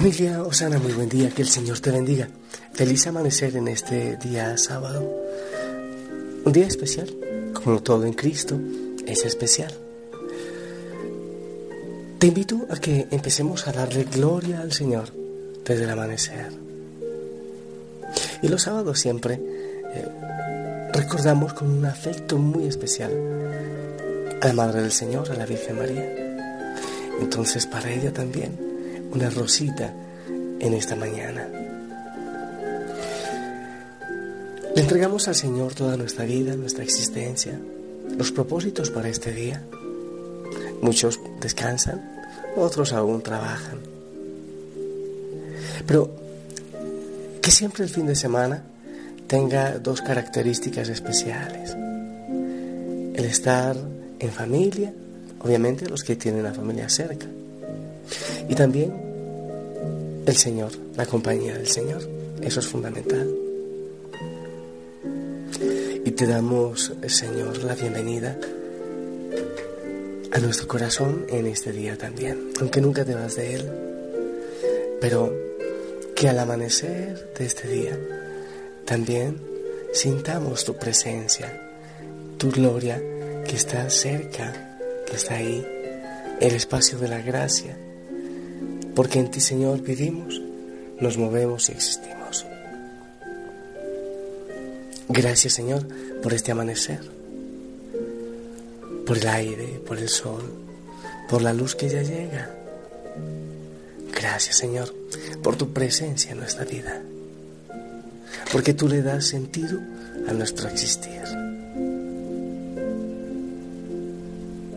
[0.00, 2.26] Familia Osana, muy buen día, que el Señor te bendiga.
[2.72, 5.06] Feliz amanecer en este día sábado.
[6.42, 7.14] Un día especial,
[7.52, 8.58] como todo en Cristo,
[9.04, 9.74] es especial.
[12.18, 15.10] Te invito a que empecemos a darle gloria al Señor
[15.66, 16.50] desde el amanecer.
[18.40, 20.08] Y los sábados siempre eh,
[20.94, 23.12] recordamos con un afecto muy especial
[24.40, 26.10] a la Madre del Señor, a la Virgen María.
[27.20, 28.69] Entonces para ella también
[29.12, 29.92] una rosita
[30.60, 31.46] en esta mañana.
[34.74, 37.58] Le entregamos al Señor toda nuestra vida, nuestra existencia,
[38.16, 39.62] los propósitos para este día.
[40.80, 42.00] Muchos descansan,
[42.56, 43.78] otros aún trabajan.
[45.86, 46.10] Pero
[47.42, 48.62] que siempre el fin de semana
[49.26, 51.72] tenga dos características especiales.
[53.14, 53.76] El estar
[54.18, 54.92] en familia,
[55.40, 57.26] obviamente los que tienen la familia cerca,
[58.50, 58.92] y también
[60.26, 62.02] el Señor, la compañía del Señor.
[62.42, 63.32] Eso es fundamental.
[66.04, 68.36] Y te damos, Señor, la bienvenida
[70.32, 73.70] a nuestro corazón en este día también, aunque nunca te vas de Él.
[75.00, 75.32] Pero
[76.16, 77.96] que al amanecer de este día
[78.84, 79.40] también
[79.92, 81.70] sintamos tu presencia,
[82.36, 83.00] tu gloria
[83.46, 85.64] que está cerca, que está ahí,
[86.40, 87.76] el espacio de la gracia
[88.94, 90.40] porque en ti, Señor, vivimos,
[91.00, 92.46] nos movemos y existimos.
[95.08, 95.86] Gracias, Señor,
[96.22, 97.00] por este amanecer,
[99.06, 100.42] por el aire, por el sol,
[101.28, 102.54] por la luz que ya llega.
[104.12, 104.94] Gracias, Señor,
[105.42, 107.02] por tu presencia en nuestra vida,
[108.52, 109.80] porque tú le das sentido
[110.28, 111.22] a nuestro existir.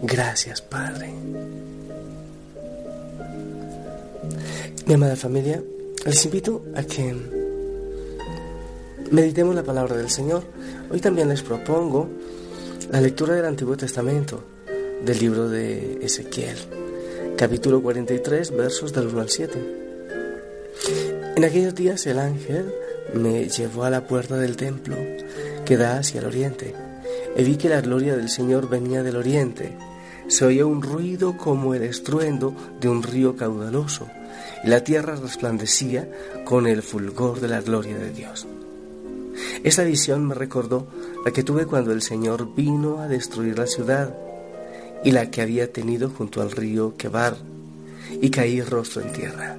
[0.02, 1.14] Gracias, Padre.
[4.86, 5.64] Mi amada familia,
[6.06, 7.16] les invito a que
[9.12, 10.44] meditemos la palabra del Señor.
[10.92, 12.10] Hoy también les propongo
[12.92, 14.44] la lectura del Antiguo Testamento,
[15.06, 16.58] del libro de Ezequiel,
[17.38, 19.54] capítulo 43, versos del 1 al 7.
[21.38, 22.66] En aquellos días el ángel
[23.14, 24.98] me llevó a la puerta del templo
[25.64, 26.76] que da hacia el oriente,
[27.38, 29.78] y vi que la gloria del Señor venía del oriente.
[30.28, 34.10] Se oía un ruido como el estruendo de un río caudaloso
[34.64, 36.10] y la tierra resplandecía
[36.46, 38.48] con el fulgor de la gloria de Dios.
[39.64, 40.88] Esta visión me recordó
[41.26, 44.14] la que tuve cuando el Señor vino a destruir la ciudad
[45.04, 47.38] y la que había tenido junto al río Quebar
[48.22, 49.58] y caí rostro en tierra.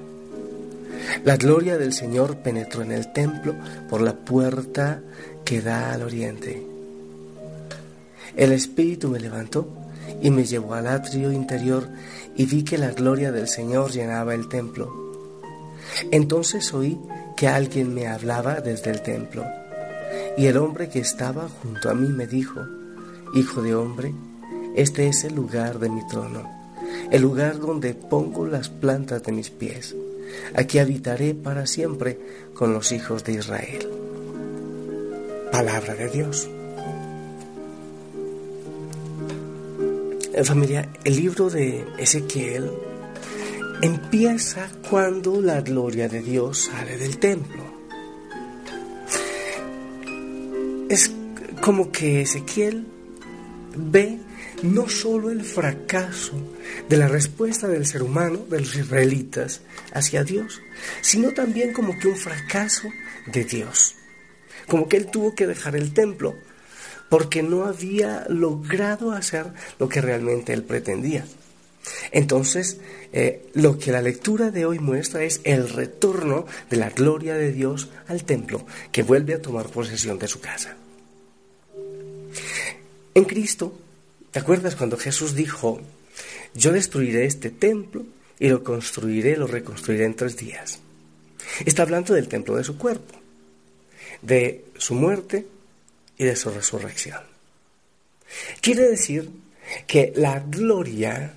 [1.23, 3.55] La gloria del Señor penetró en el templo
[3.89, 5.01] por la puerta
[5.43, 6.65] que da al oriente.
[8.35, 9.67] El Espíritu me levantó
[10.21, 11.87] y me llevó al atrio interior
[12.35, 15.13] y vi que la gloria del Señor llenaba el templo.
[16.11, 16.99] Entonces oí
[17.37, 19.45] que alguien me hablaba desde el templo,
[20.37, 22.61] y el hombre que estaba junto a mí me dijo,
[23.33, 24.13] Hijo de hombre,
[24.75, 26.49] este es el lugar de mi trono,
[27.11, 29.95] el lugar donde pongo las plantas de mis pies.
[30.55, 32.19] Aquí habitaré para siempre
[32.53, 33.89] con los hijos de Israel.
[35.51, 36.49] Palabra de Dios.
[40.43, 42.69] Familia, el libro de Ezequiel
[43.81, 47.63] empieza cuando la gloria de Dios sale del templo.
[50.89, 51.11] Es
[51.61, 52.85] como que Ezequiel
[53.77, 54.19] ve
[54.61, 56.33] no solo el fracaso
[56.89, 59.61] de la respuesta del ser humano, de los israelitas,
[59.93, 60.61] hacia Dios,
[61.01, 62.89] sino también como que un fracaso
[63.31, 63.95] de Dios.
[64.67, 66.35] Como que él tuvo que dejar el templo
[67.09, 69.47] porque no había logrado hacer
[69.79, 71.25] lo que realmente él pretendía.
[72.11, 72.79] Entonces,
[73.13, 77.51] eh, lo que la lectura de hoy muestra es el retorno de la gloria de
[77.51, 80.75] Dios al templo, que vuelve a tomar posesión de su casa.
[83.13, 83.77] En Cristo,
[84.31, 85.79] ¿te acuerdas cuando Jesús dijo,
[86.53, 88.05] yo destruiré este templo
[88.39, 90.79] y lo construiré, lo reconstruiré en tres días.
[91.65, 93.13] Está hablando del templo de su cuerpo,
[94.21, 95.45] de su muerte
[96.17, 97.21] y de su resurrección.
[98.61, 99.29] Quiere decir
[99.87, 101.33] que la gloria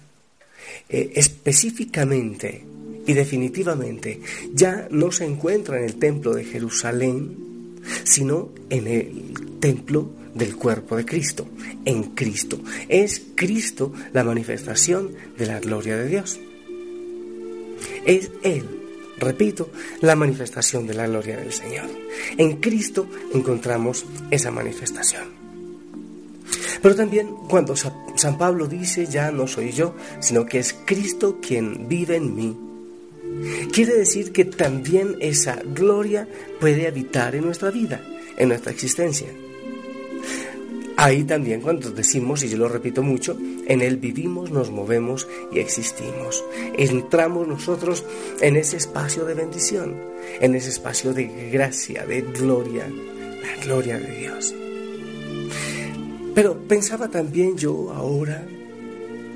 [0.89, 2.65] eh, específicamente
[3.07, 4.21] y definitivamente
[4.53, 10.97] ya no se encuentra en el templo de Jerusalén, sino en el templo del cuerpo
[10.97, 11.49] de Cristo,
[11.85, 12.61] en Cristo.
[12.89, 16.39] Es Cristo la manifestación de la gloria de Dios.
[18.05, 18.78] Es Él,
[19.19, 19.71] repito,
[20.01, 21.87] la manifestación de la gloria del Señor.
[22.37, 25.39] En Cristo encontramos esa manifestación.
[26.81, 31.89] Pero también cuando San Pablo dice, ya no soy yo, sino que es Cristo quien
[31.89, 32.57] vive en mí,
[33.73, 36.29] quiere decir que también esa gloria
[36.61, 38.01] puede habitar en nuestra vida,
[38.37, 39.29] en nuestra existencia.
[41.01, 45.61] Ahí también cuando decimos, y yo lo repito mucho, en Él vivimos, nos movemos y
[45.61, 46.45] existimos.
[46.77, 48.05] Entramos nosotros
[48.41, 49.97] en ese espacio de bendición,
[50.41, 54.53] en ese espacio de gracia, de gloria, la gloria de Dios.
[56.35, 58.45] Pero pensaba también yo ahora,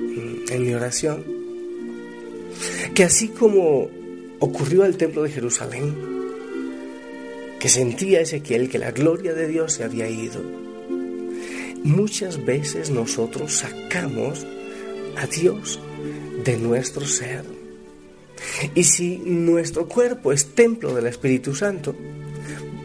[0.00, 1.24] mm, en mi oración,
[2.92, 3.88] que así como
[4.40, 5.94] ocurrió al templo de Jerusalén,
[7.60, 10.42] que sentía Ezequiel que la gloria de Dios se había ido,
[11.84, 14.46] muchas veces nosotros sacamos
[15.16, 15.80] a Dios
[16.44, 17.44] de nuestro ser.
[18.74, 21.94] Y si nuestro cuerpo es templo del Espíritu Santo,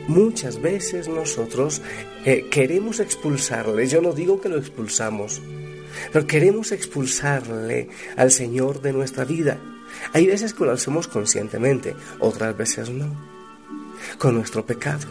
[0.08, 1.82] muchas veces nosotros
[2.26, 3.88] eh, queremos expulsarle.
[3.88, 5.42] Yo no digo que lo expulsamos,
[6.12, 9.60] pero queremos expulsarle al Señor de nuestra vida.
[10.14, 13.38] Hay veces que lo hacemos conscientemente, otras veces no.
[14.20, 15.08] Con nuestro pecado,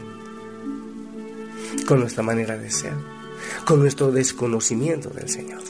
[1.87, 3.16] con nuestra manera de ser
[3.65, 5.63] con nuestro desconocimiento del Señor.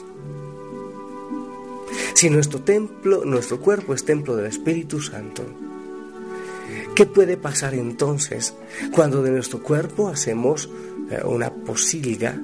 [2.13, 5.43] Si nuestro templo, nuestro cuerpo es templo del Espíritu Santo,
[6.95, 8.55] ¿qué puede pasar entonces
[8.91, 10.67] cuando de nuestro cuerpo hacemos
[11.11, 12.41] eh, una posilga?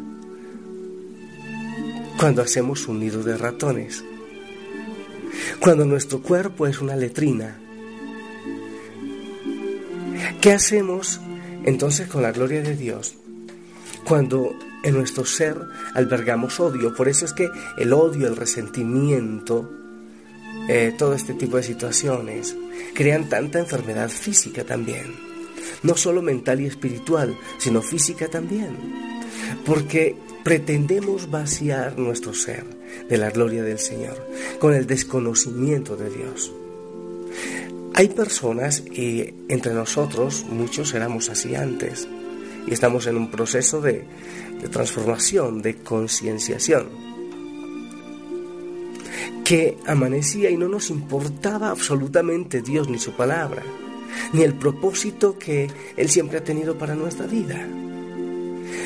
[2.19, 4.03] Cuando hacemos un nido de ratones,
[5.59, 7.59] cuando nuestro cuerpo es una letrina,
[10.39, 11.19] ¿qué hacemos
[11.63, 13.15] entonces con la gloria de Dios?
[14.03, 15.57] Cuando en nuestro ser
[15.93, 16.93] albergamos odio.
[16.93, 19.71] Por eso es que el odio, el resentimiento,
[20.69, 22.55] eh, todo este tipo de situaciones
[22.93, 25.15] crean tanta enfermedad física también.
[25.81, 28.77] No solo mental y espiritual, sino física también.
[29.65, 32.65] Porque pretendemos vaciar nuestro ser
[33.09, 34.15] de la gloria del Señor
[34.59, 36.51] con el desconocimiento de Dios.
[37.95, 42.07] Hay personas, y entre nosotros muchos éramos así antes,
[42.67, 44.05] y estamos en un proceso de,
[44.61, 46.87] de transformación, de concienciación,
[49.43, 53.63] que amanecía y no nos importaba absolutamente Dios ni su palabra,
[54.31, 57.67] ni el propósito que Él siempre ha tenido para nuestra vida.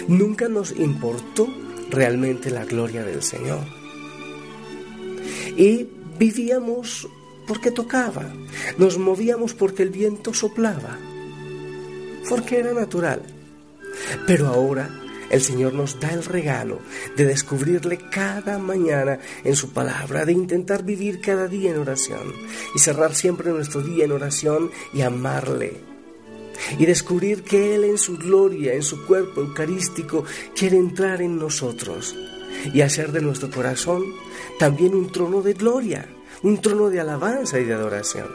[0.08, 1.48] Nunca nos importó
[1.90, 3.66] realmente la gloria del Señor.
[5.56, 5.88] Y
[6.18, 7.08] vivíamos
[7.48, 8.34] porque tocaba,
[8.78, 10.98] nos movíamos porque el viento soplaba,
[12.30, 13.37] porque era natural.
[14.26, 14.90] Pero ahora
[15.30, 16.80] el Señor nos da el regalo
[17.16, 22.34] de descubrirle cada mañana en su palabra, de intentar vivir cada día en oración
[22.74, 25.82] y cerrar siempre nuestro día en oración y amarle.
[26.80, 30.24] Y descubrir que Él en su gloria, en su cuerpo eucarístico,
[30.56, 32.16] quiere entrar en nosotros
[32.74, 34.04] y hacer de nuestro corazón
[34.58, 36.08] también un trono de gloria,
[36.42, 38.28] un trono de alabanza y de adoración.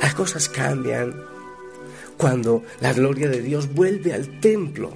[0.00, 1.14] Las cosas cambian
[2.16, 4.92] cuando la gloria de Dios vuelve al templo.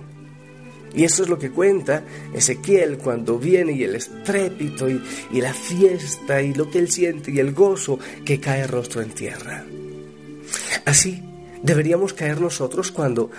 [0.95, 2.03] Y eso es lo que cuenta
[2.35, 5.01] Ezequiel cuando viene y el estrépito y,
[5.41, 9.65] la fiesta y lo que él siente y el gozo que cae rostro en tierra.
[10.85, 11.23] Así
[11.63, 13.31] deberíamos caer nosotros cuando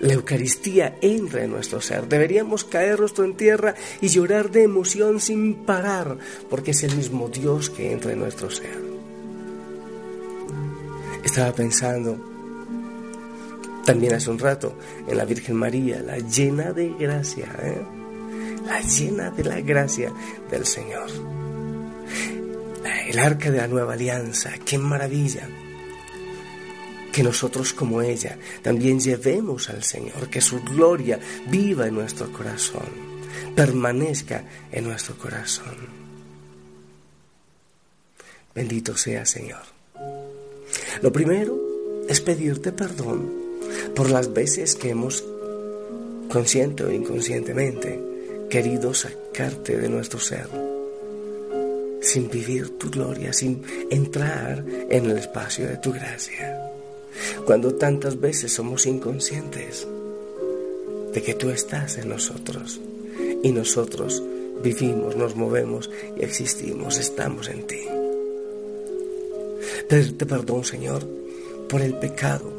[0.00, 2.08] la Eucaristía entra en nuestro ser.
[2.08, 6.18] Deberíamos caer rostro en tierra y llorar de emoción sin parar,
[6.50, 8.82] porque es el mismo Dios que entra en nuestro ser.
[11.22, 12.33] Estaba pensando
[13.84, 14.76] también hace un rato
[15.06, 17.82] en la Virgen María, la llena de gracia, ¿eh?
[18.66, 20.12] la llena de la gracia
[20.50, 21.08] del Señor.
[23.08, 25.46] El arca de la nueva alianza, qué maravilla.
[27.12, 32.88] Que nosotros como ella también llevemos al Señor, que su gloria viva en nuestro corazón,
[33.54, 35.76] permanezca en nuestro corazón.
[38.54, 39.62] Bendito sea Señor.
[41.02, 41.60] Lo primero
[42.08, 43.43] es pedirte perdón
[43.94, 45.24] por las veces que hemos,
[46.30, 48.00] consciente o inconscientemente,
[48.48, 50.48] querido sacarte de nuestro ser,
[52.00, 56.60] sin vivir tu gloria, sin entrar en el espacio de tu gracia.
[57.46, 59.86] Cuando tantas veces somos inconscientes
[61.12, 62.80] de que tú estás en nosotros
[63.42, 64.22] y nosotros
[64.62, 67.80] vivimos, nos movemos y existimos, estamos en ti.
[69.88, 71.06] Pedirte perdón, Señor,
[71.68, 72.53] por el pecado,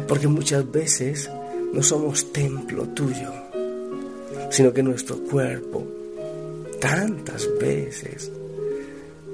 [0.00, 1.30] porque muchas veces
[1.72, 3.32] no somos templo tuyo,
[4.50, 5.86] sino que nuestro cuerpo
[6.80, 8.30] tantas veces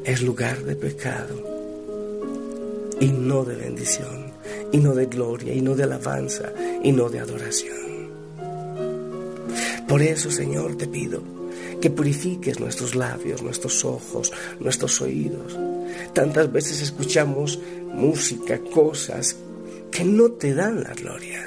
[0.05, 1.43] es lugar de pecado
[3.01, 4.33] y no de bendición,
[4.73, 7.77] y no de gloria, y no de alabanza, y no de adoración.
[9.87, 11.23] Por eso, Señor, te pido
[11.81, 15.57] que purifiques nuestros labios, nuestros ojos, nuestros oídos.
[16.13, 17.59] Tantas veces escuchamos
[17.95, 19.37] música, cosas
[19.99, 21.45] que no te dan la gloria.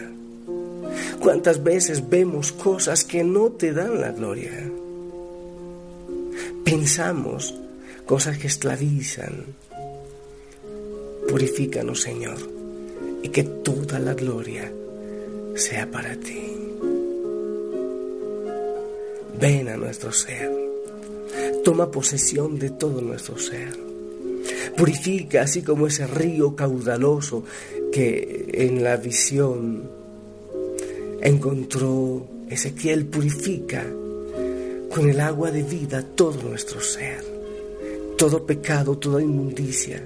[1.22, 4.70] ¿Cuántas veces vemos cosas que no te dan la gloria?
[6.66, 7.56] Pensamos
[8.06, 9.46] cosas que esclavizan.
[11.30, 12.40] Purifícanos, Señor,
[13.24, 14.70] y que toda la gloria
[15.56, 16.52] sea para ti.
[19.40, 20.52] Ven a nuestro ser.
[21.64, 23.80] Toma posesión de todo nuestro ser.
[24.76, 27.46] Purifica así como ese río caudaloso
[27.92, 29.90] que en la visión
[31.22, 33.06] encontró Ezequiel.
[33.06, 33.86] Purifica
[34.94, 37.24] con el agua de vida todo nuestro ser.
[38.18, 40.02] Todo pecado, toda inmundicia.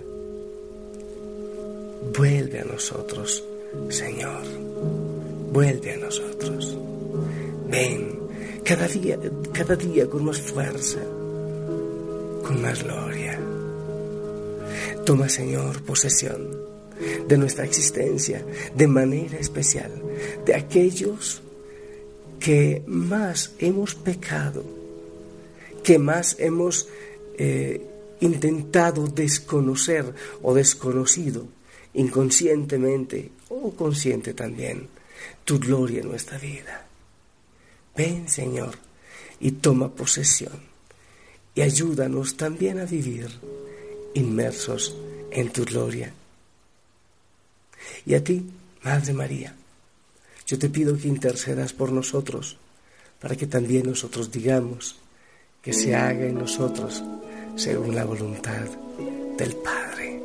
[2.17, 3.43] Vuelve a nosotros,
[3.89, 4.43] Señor.
[5.51, 6.77] Vuelve a nosotros.
[7.69, 8.19] Ven
[8.63, 9.19] cada día,
[9.53, 10.99] cada día con más fuerza,
[12.43, 13.39] con más gloria.
[15.05, 16.74] Toma, Señor, posesión
[17.27, 19.91] de nuestra existencia de manera especial,
[20.45, 21.41] de aquellos
[22.39, 24.63] que más hemos pecado,
[25.83, 26.87] que más hemos
[27.37, 27.81] eh,
[28.21, 30.05] intentado desconocer
[30.41, 31.47] o desconocido
[31.93, 34.87] inconscientemente o consciente también
[35.43, 36.85] tu gloria en nuestra vida.
[37.95, 38.75] Ven, Señor,
[39.39, 40.75] y toma posesión
[41.55, 43.29] y ayúdanos también a vivir
[44.13, 44.95] inmersos
[45.31, 46.13] en tu gloria.
[48.05, 48.45] Y a ti,
[48.83, 49.55] Madre María,
[50.45, 52.57] yo te pido que intercedas por nosotros,
[53.19, 54.97] para que también nosotros digamos
[55.61, 57.03] que se haga en nosotros
[57.55, 58.67] según la voluntad
[59.37, 60.21] del Padre.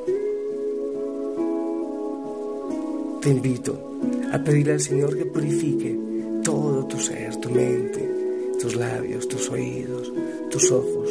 [3.22, 4.00] Te invito
[4.32, 5.98] a pedirle al Señor que purifique
[6.44, 8.10] todo tu ser, tu mente,
[8.60, 10.12] tus labios, tus oídos,
[10.50, 11.10] tus ojos,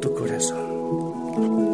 [0.00, 1.73] tu corazón.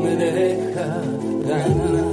[0.00, 1.02] me deja
[1.46, 2.09] ganar.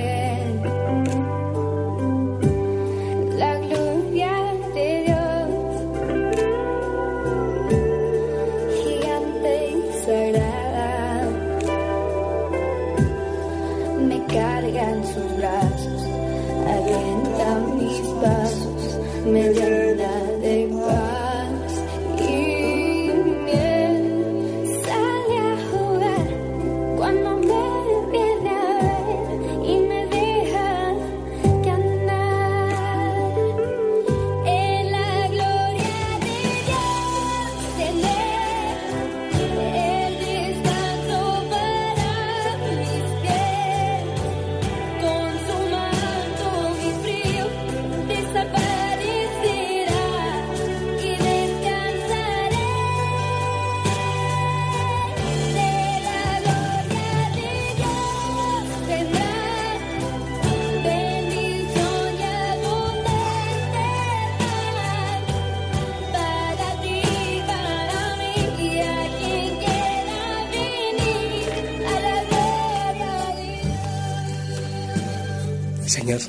[75.94, 76.22] Señor,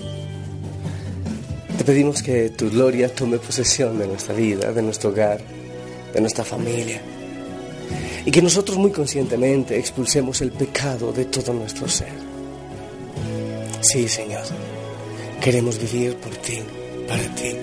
[1.79, 5.41] te pedimos que tu gloria tome posesión de nuestra vida, de nuestro hogar,
[6.13, 7.01] de nuestra familia.
[8.27, 12.13] Y que nosotros muy conscientemente expulsemos el pecado de todo nuestro ser.
[13.81, 14.43] Sí, Señor,
[15.41, 16.61] queremos vivir por ti,
[17.09, 17.57] para ti.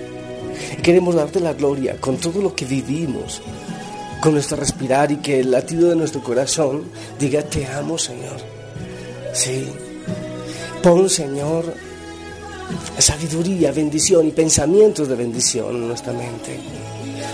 [0.78, 3.40] Y queremos darte la gloria con todo lo que vivimos,
[4.20, 6.82] con nuestro respirar y que el latido de nuestro corazón
[7.20, 8.40] diga, te amo, Señor.
[9.34, 9.68] Sí.
[10.82, 11.91] Pon, Señor,
[12.98, 16.58] sabiduría, bendición y pensamientos de bendición en nuestra mente.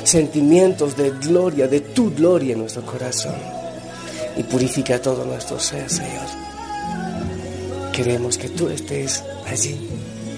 [0.05, 3.35] Sentimientos de gloria, de tu gloria en nuestro corazón.
[4.37, 6.27] Y purifica todo nuestro ser, Señor.
[7.93, 9.89] Queremos que tú estés allí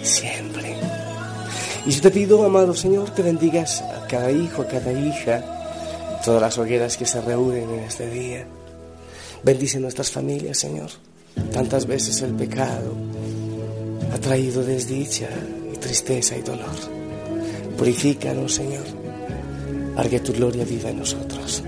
[0.02, 0.74] siempre.
[1.86, 6.40] Y yo te pido, amado Señor, que bendigas a cada hijo, a cada hija, todas
[6.40, 8.46] las hogueras que se reúnen en este día.
[9.42, 10.90] Bendice nuestras familias, Señor.
[11.52, 12.94] Tantas veces el pecado
[14.12, 15.28] ha traído desdicha
[15.72, 16.74] y tristeza y dolor.
[17.76, 18.84] Purifícanos, Señor,
[19.94, 21.62] para que tu gloria viva en nosotros.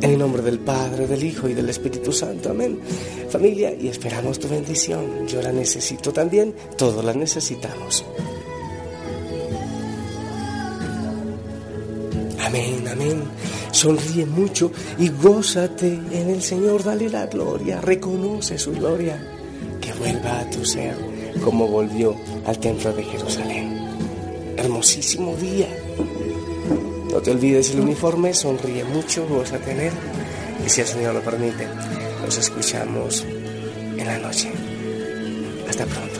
[0.00, 2.50] En el nombre del Padre, del Hijo y del Espíritu Santo.
[2.50, 2.80] Amén.
[3.30, 5.28] Familia, y esperamos tu bendición.
[5.28, 6.54] Yo la necesito también.
[6.76, 8.04] Todos la necesitamos.
[12.40, 13.22] Amén, amén.
[13.70, 16.82] Sonríe mucho y gózate en el Señor.
[16.82, 17.80] Dale la gloria.
[17.80, 19.41] Reconoce su gloria.
[20.02, 20.96] Vuelva a tu ser
[21.44, 23.78] como volvió al templo de Jerusalén.
[24.56, 25.68] Hermosísimo día.
[27.12, 29.92] No te olvides el uniforme, sonríe mucho, vas a tener.
[30.66, 31.68] Y si el Señor lo permite,
[32.20, 33.24] nos escuchamos
[33.96, 34.50] en la noche.
[35.68, 36.11] Hasta pronto.